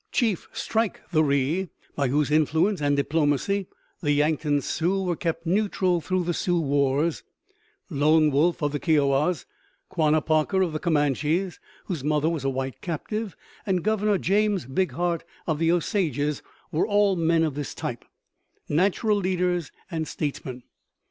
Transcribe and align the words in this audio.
Chief 0.11 0.49
Strike 0.51 0.99
the 1.11 1.23
Ree, 1.23 1.69
by 1.95 2.07
whose 2.07 2.31
influence 2.31 2.81
and 2.81 2.97
diplomacy 2.97 3.67
the 4.01 4.11
Yankton 4.11 4.59
Sioux 4.61 5.03
were 5.03 5.15
kept 5.15 5.45
neutral 5.45 6.01
throughout 6.01 6.25
the 6.25 6.33
Sioux 6.33 6.59
wars; 6.59 7.21
Lone 7.87 8.31
Wolf 8.31 8.63
of 8.63 8.71
the 8.71 8.79
Kiowas, 8.79 9.45
Quanah 9.91 10.25
Parker 10.25 10.63
of 10.63 10.73
the 10.73 10.79
Comanches, 10.79 11.59
whose 11.85 12.03
mother 12.03 12.29
was 12.29 12.43
a 12.43 12.49
white 12.49 12.81
captive, 12.81 13.35
and 13.63 13.83
Governor 13.83 14.17
James 14.17 14.65
Big 14.65 14.93
Heart 14.93 15.23
of 15.45 15.59
the 15.59 15.71
Osages 15.71 16.41
were 16.71 16.87
all 16.87 17.15
men 17.15 17.43
of 17.43 17.53
this 17.53 17.75
type, 17.75 18.03
natural 18.67 19.17
leaders 19.17 19.71
and 19.91 20.07
statesmen. 20.07 20.63